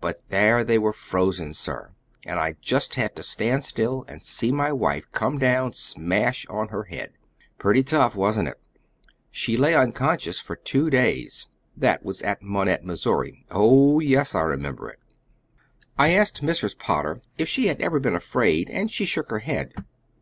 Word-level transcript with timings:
But 0.00 0.28
there 0.28 0.64
they 0.64 0.78
were 0.78 0.94
frozen, 0.94 1.52
sir, 1.52 1.90
and 2.24 2.38
I 2.40 2.54
just 2.62 2.94
had 2.94 3.14
to 3.16 3.22
stand 3.22 3.66
still 3.66 4.02
and 4.08 4.22
see 4.24 4.50
my 4.50 4.72
wife 4.72 5.06
come 5.12 5.36
down 5.38 5.74
smash 5.74 6.46
on 6.46 6.68
her 6.68 6.84
head. 6.84 7.12
Pretty 7.58 7.82
tough, 7.82 8.16
wasn't 8.16 8.48
it? 8.48 8.58
She 9.30 9.58
lay 9.58 9.74
unconscious 9.74 10.38
for 10.38 10.56
two 10.56 10.88
days 10.88 11.48
that 11.76 12.02
was 12.02 12.22
at 12.22 12.40
Monette, 12.40 12.86
Missouri. 12.86 13.44
Oh, 13.50 14.00
yes, 14.00 14.34
I 14.34 14.40
remember 14.40 14.88
it!" 14.88 15.00
I 15.98 16.12
asked 16.12 16.42
Mrs. 16.42 16.78
Potter 16.78 17.20
if 17.36 17.46
she 17.46 17.66
had 17.66 17.78
ever 17.82 18.00
been 18.00 18.16
afraid, 18.16 18.70
and 18.70 18.90
she 18.90 19.04
shook 19.04 19.28
her 19.28 19.40
head. 19.40 19.74